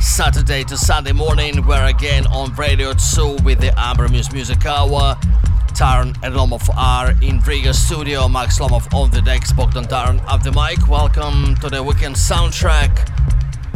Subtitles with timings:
[0.00, 5.16] Saturday to Sunday morning, we're again on Radio 2 with the Amber Muse Music Hour.
[5.74, 10.44] Taran and Lomov are in Riga studio, Max Lomov on the decks, Bogdan Taran at
[10.44, 10.88] the mic.
[10.88, 13.10] Welcome to the weekend soundtrack.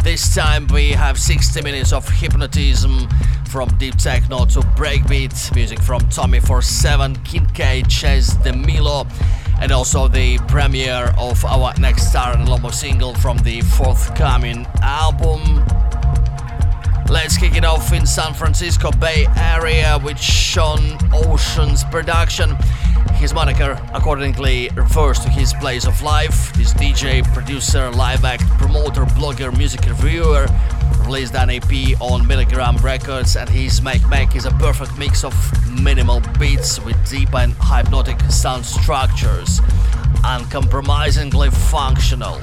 [0.04, 3.08] This time we have 60 minutes of hypnotism
[3.48, 9.10] from deep techno to breakbeat, music from Tommy 47, Kincaid, Ches DeMilo,
[9.60, 15.81] and also the premiere of our next Taran and Lomov single from the forthcoming album.
[17.08, 22.56] Let's kick it off in San Francisco Bay Area with Sean Ocean's production.
[23.14, 26.52] His moniker accordingly refers to his place of life.
[26.54, 30.46] This DJ, producer, live act, promoter, blogger, music reviewer
[31.04, 35.34] released an EP on Milligram Records, and his Make Make is a perfect mix of
[35.82, 39.60] minimal beats with deep and hypnotic sound structures,
[40.24, 42.40] uncompromisingly functional.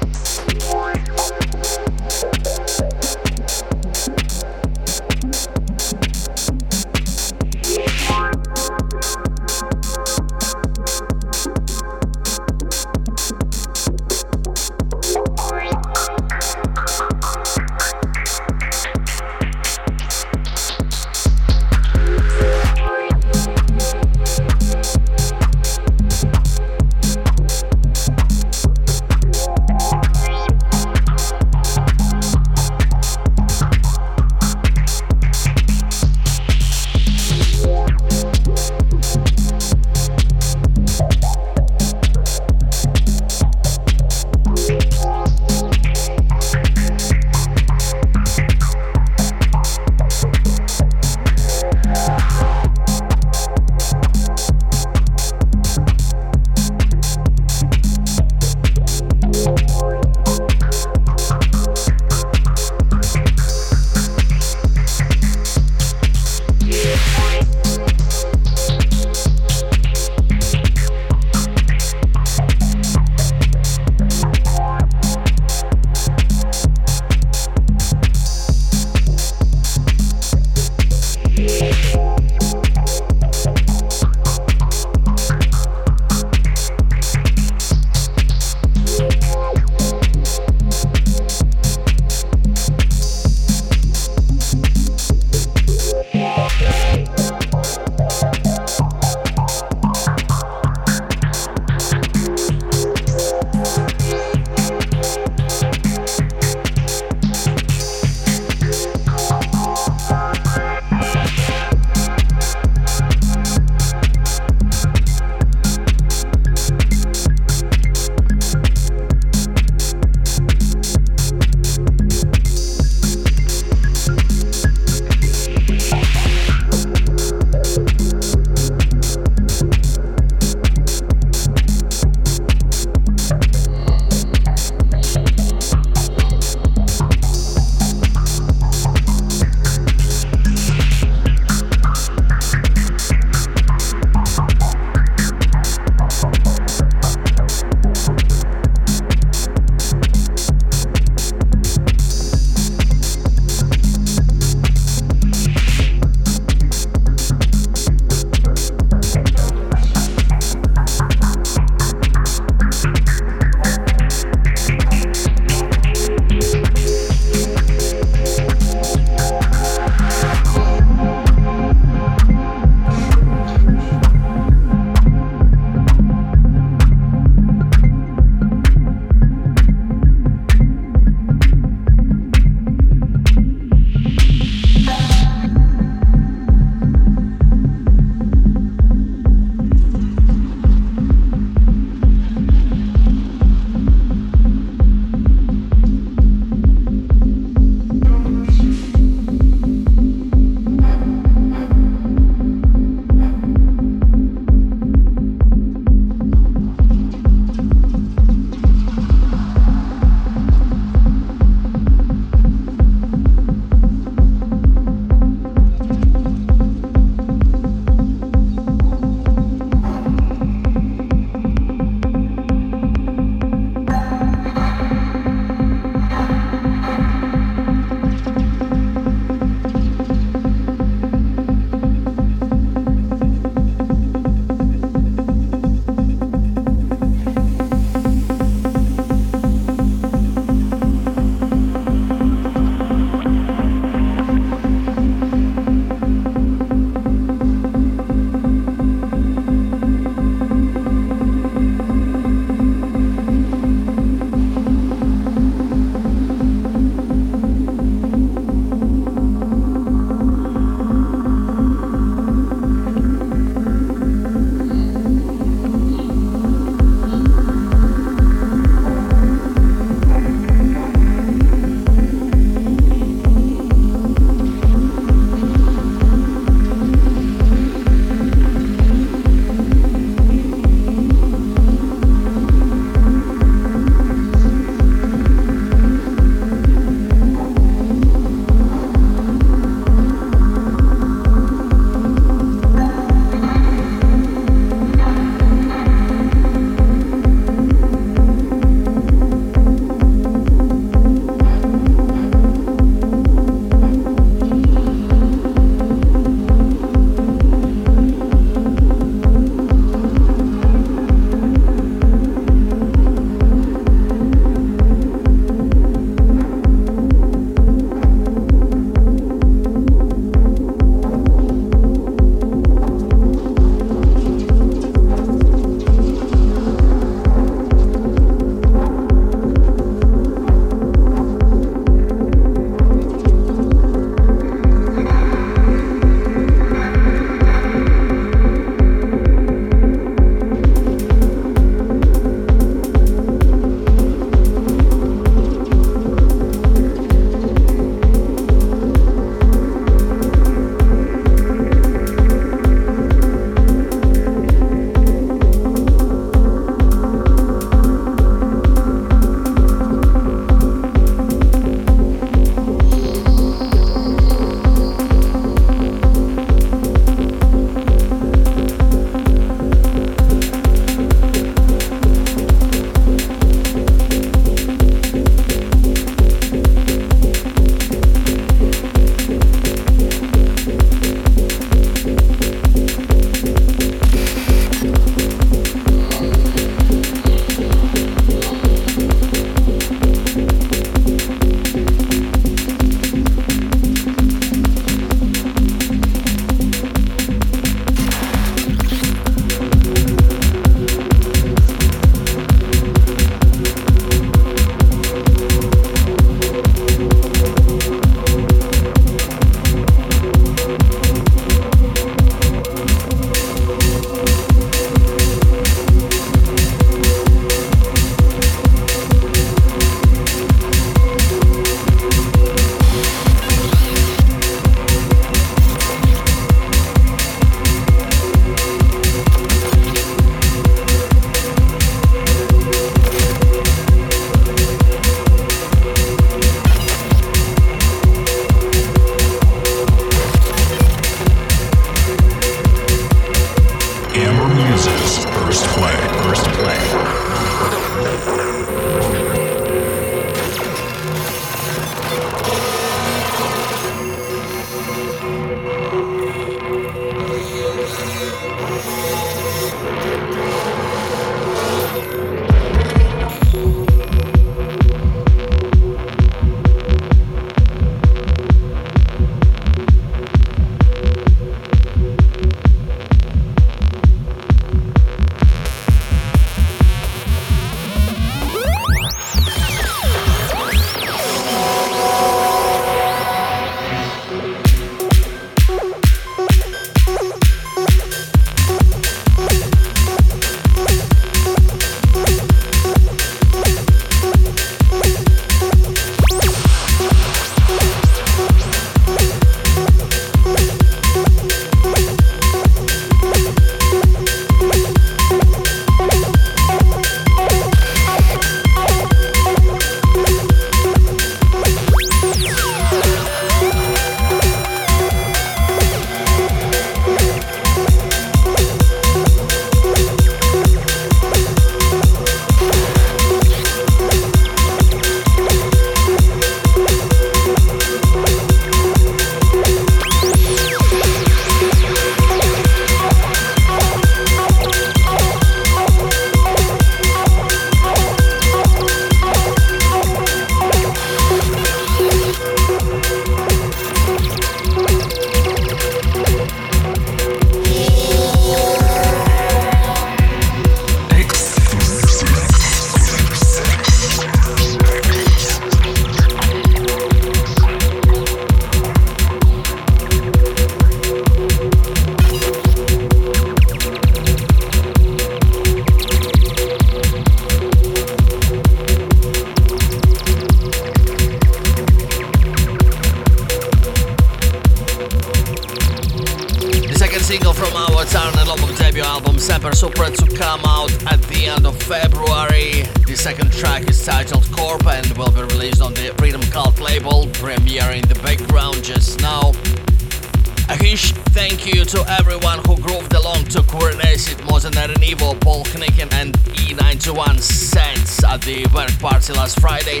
[599.32, 600.00] party last Friday.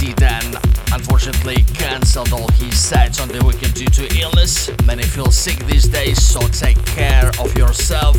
[0.00, 0.56] D then
[0.92, 4.70] unfortunately cancelled all his sets on the weekend due to illness.
[4.84, 8.16] Many feel sick these days, so take care of yourself.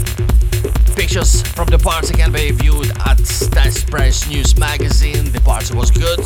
[0.96, 3.18] Pictures from the party can be viewed at
[3.52, 5.32] Test Press News magazine.
[5.32, 6.20] The party was good.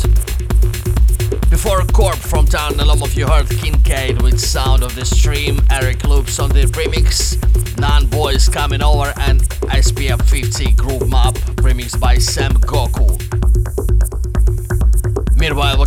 [1.50, 5.60] Before Corp from Town a lot of you heard Kincaid with Sound of the Stream,
[5.70, 7.36] Eric Loops on the remix,
[7.78, 12.89] Nan Boys coming over, and SPF 50 Groove Map remixed by Sam Gok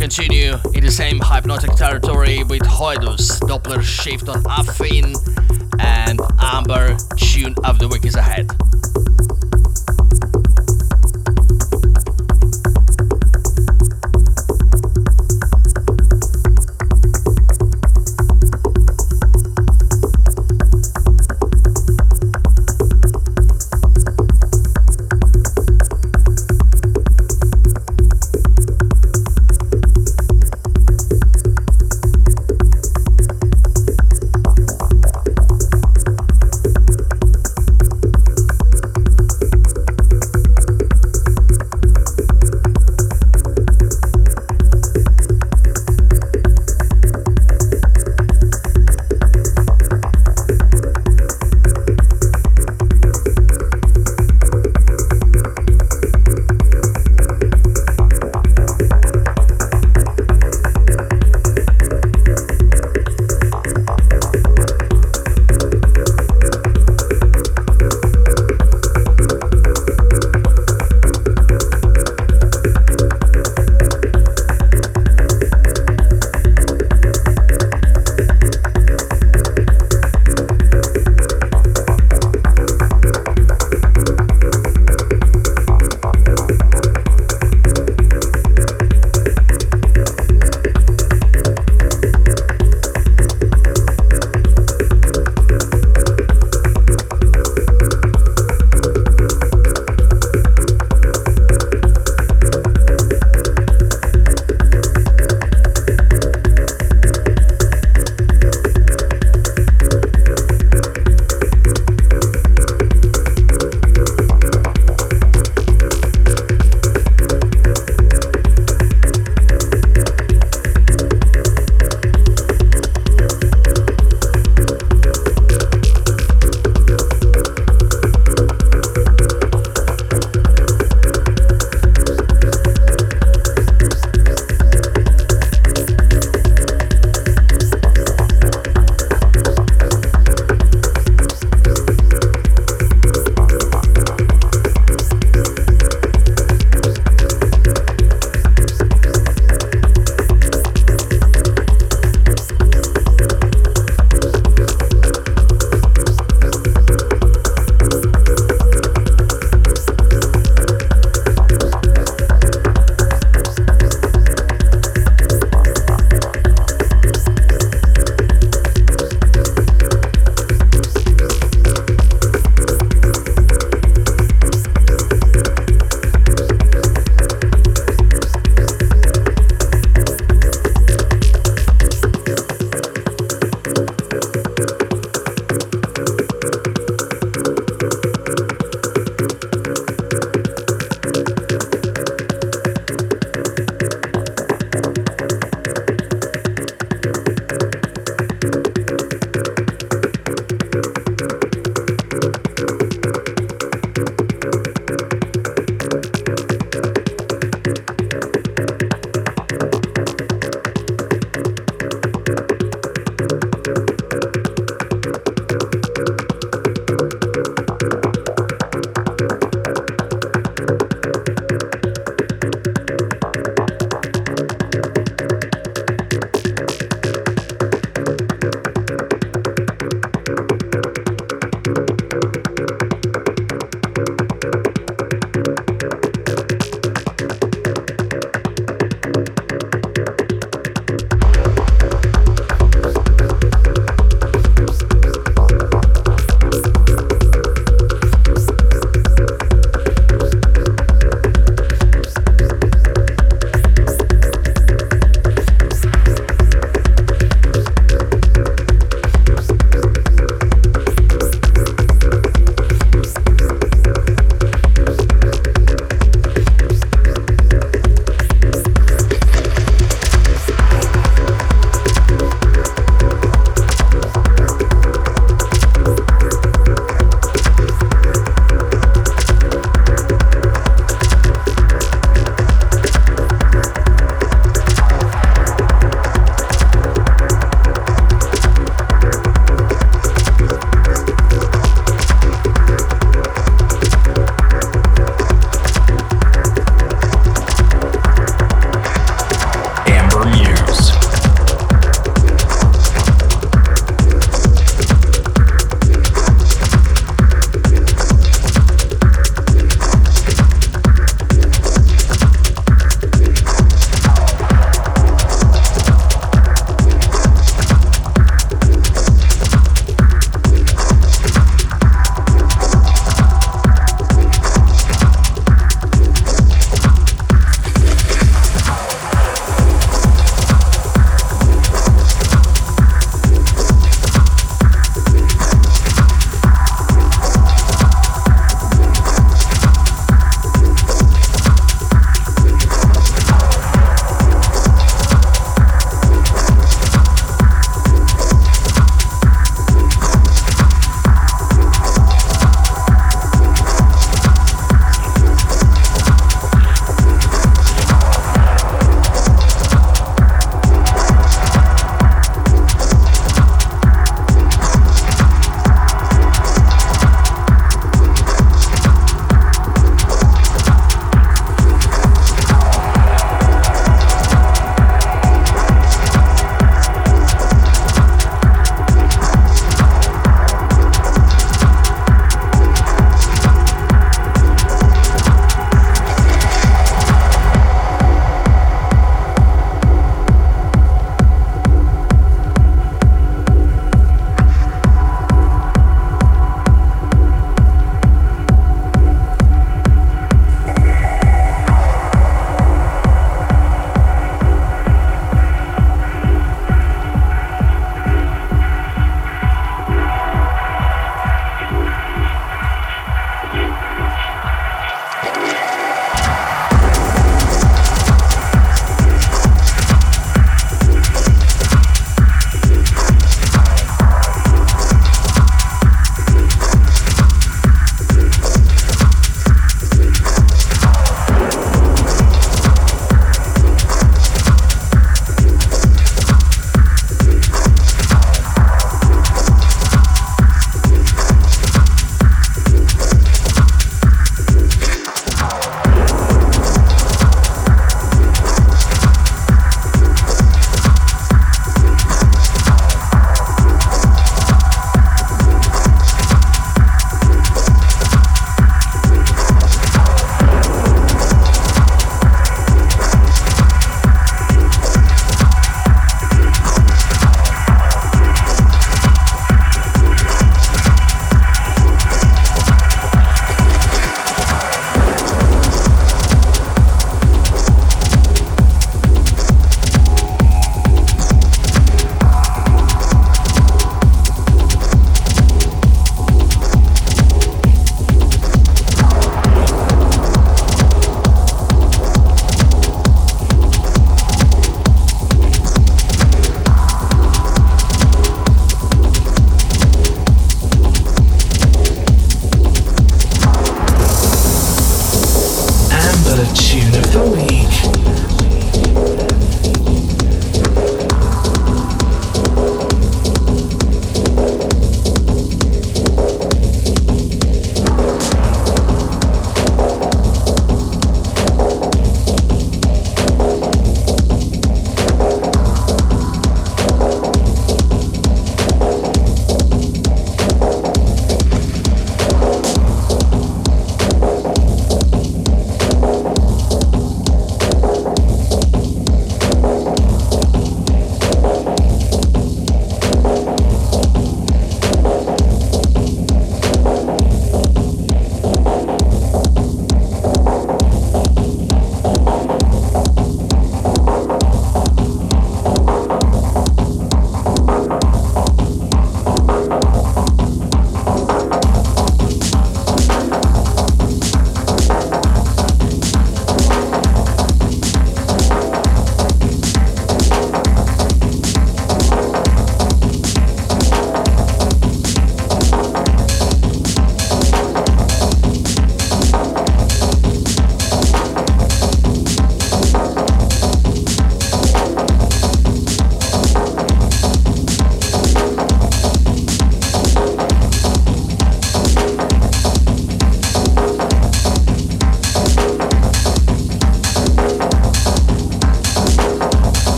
[0.00, 5.14] continue in the same hypnotic territory with Hoidus, Doppler Shift on Affin,
[5.78, 8.48] and Amber Tune of the Week is ahead.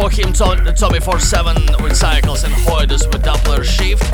[0.00, 4.04] For him, Tommy 47 with Cycles and Hoidus with Doppler Shift.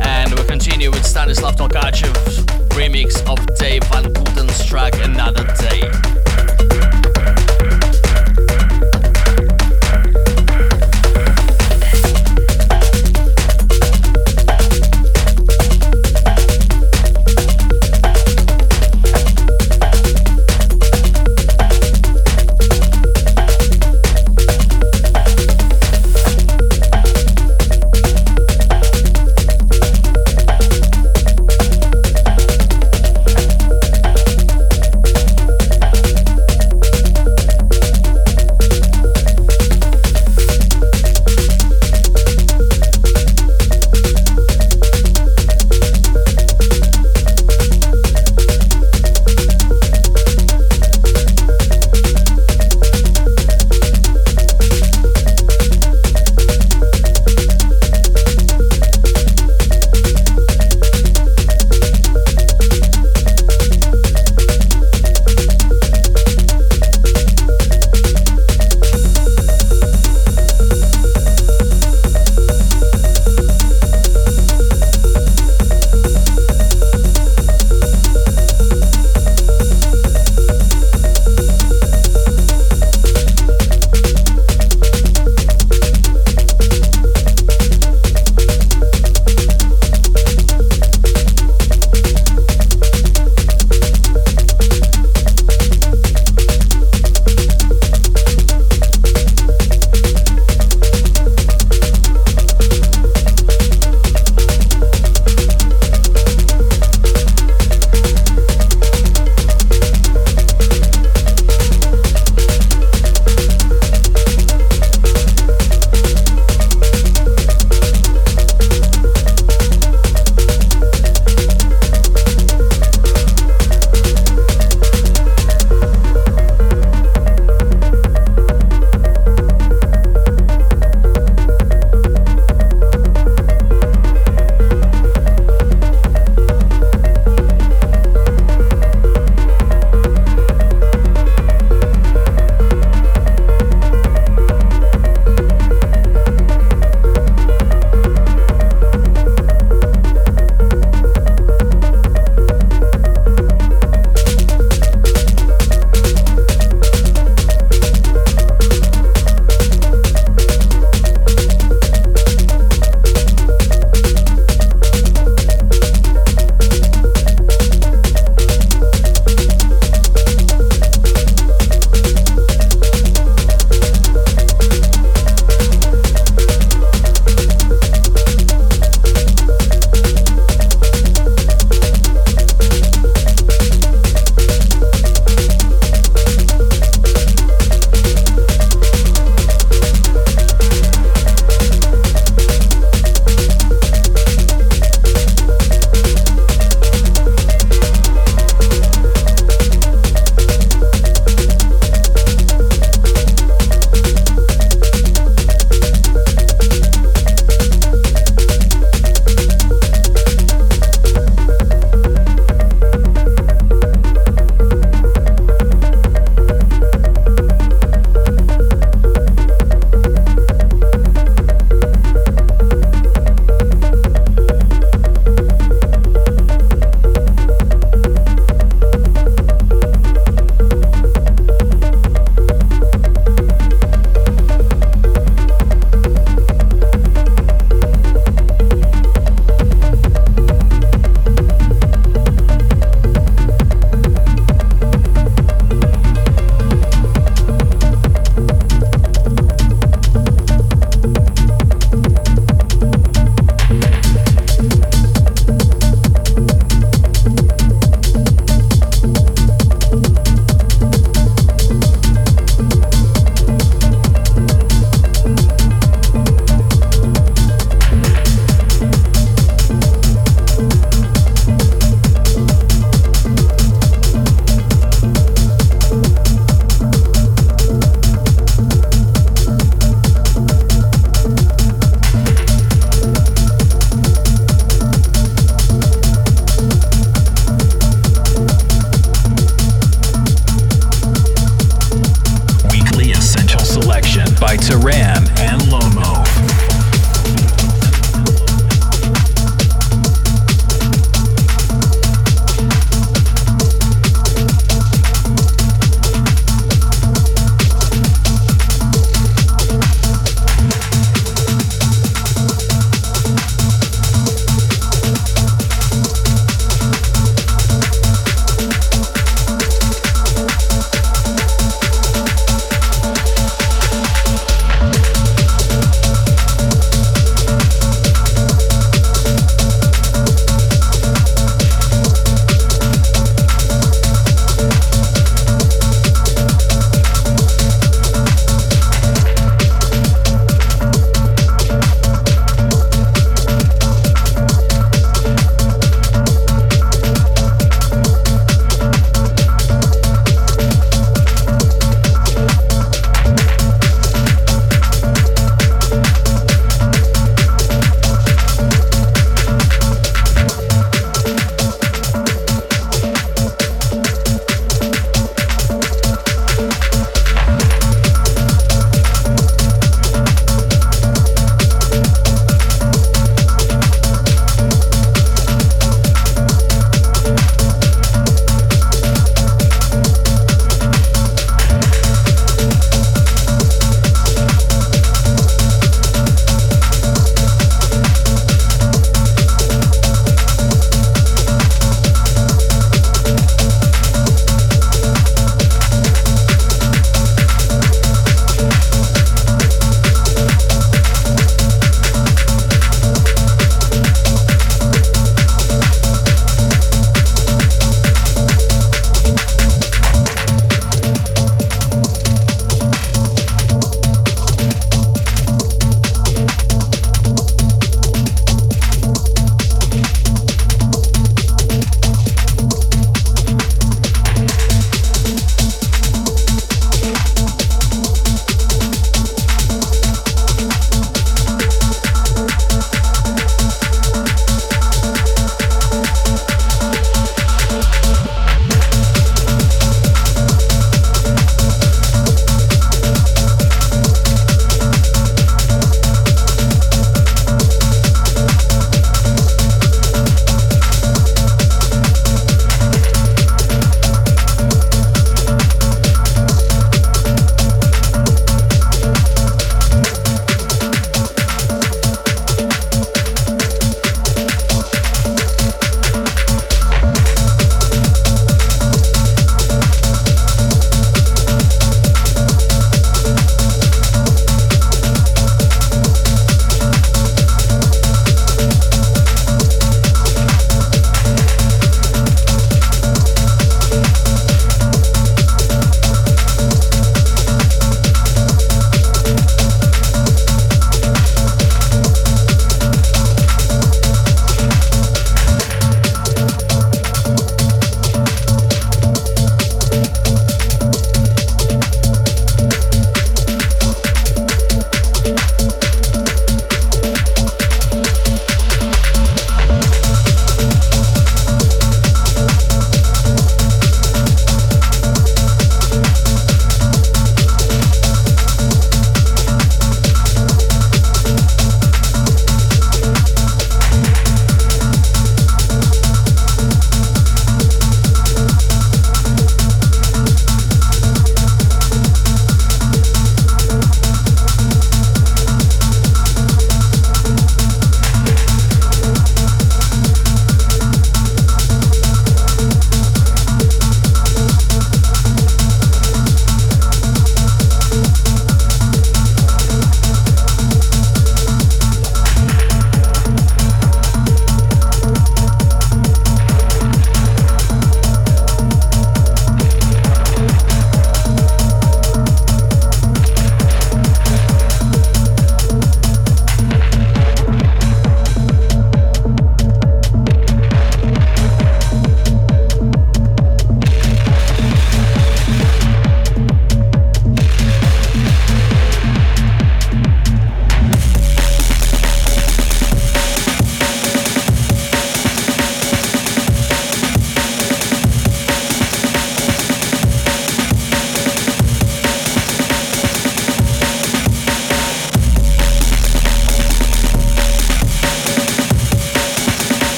[0.00, 2.38] And we continue with Stanislav Tolkachev's
[2.70, 6.21] remix of Dave Van Puten's track Another Day.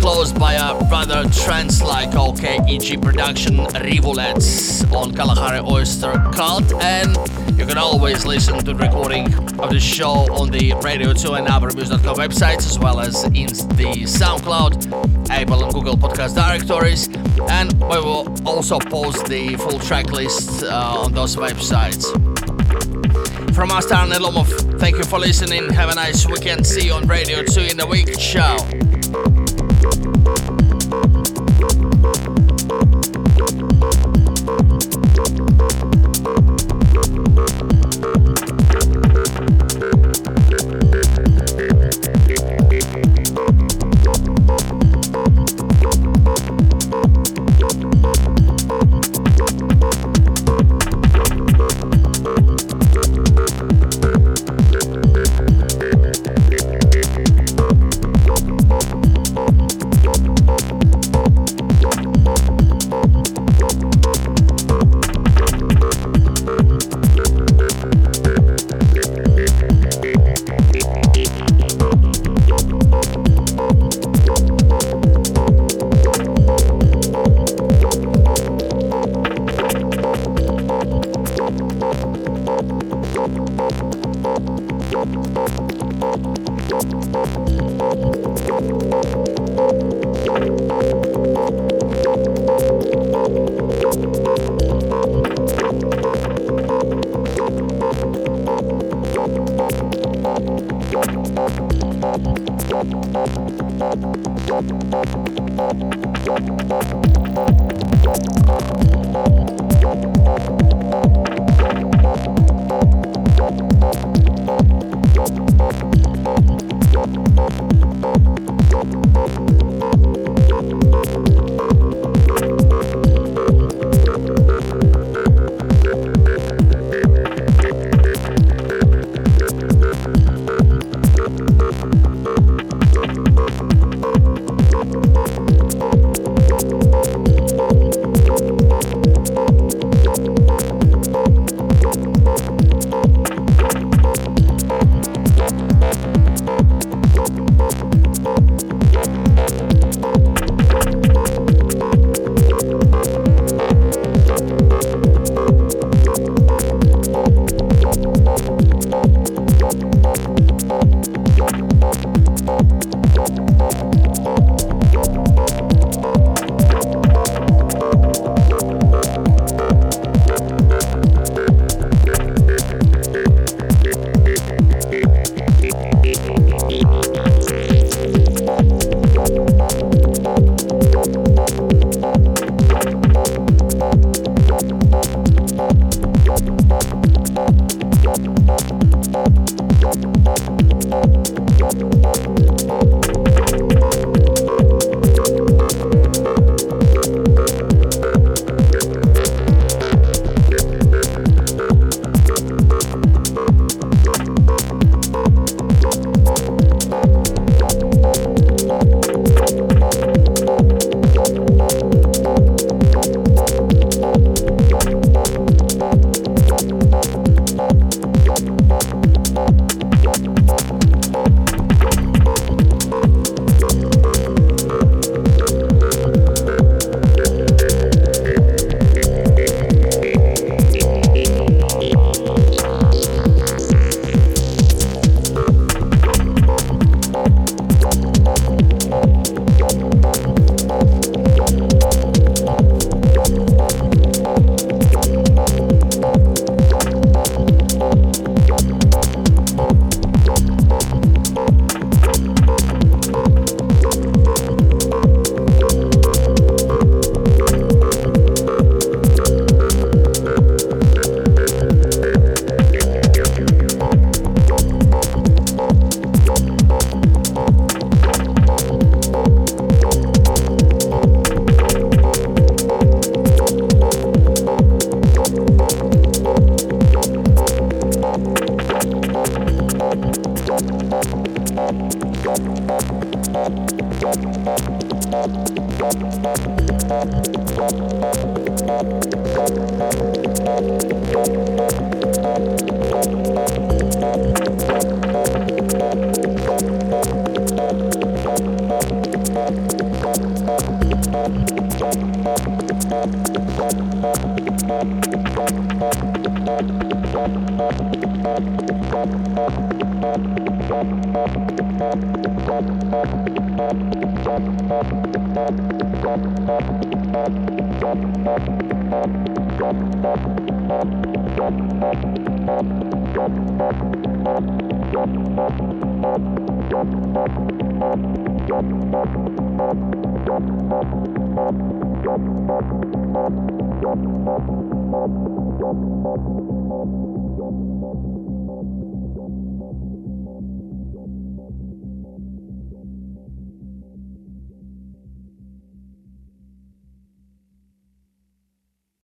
[0.00, 7.16] Closed by a rather trance-like OKEG production, Rivulets, on Kalahari Oyster Cult, and
[7.58, 11.46] you can always listen to the recording of the show on the Radio 2 and
[11.46, 17.08] AmberMuse.com websites, as well as in the SoundCloud, Apple and Google podcast directories,
[17.50, 22.04] and we will also post the full track list uh, on those websites.
[23.54, 25.70] From us, Taran Elomov, thank you for listening.
[25.72, 26.66] Have a nice weekend.
[26.66, 28.18] See you on Radio 2 in the week.
[28.18, 29.43] Ciao.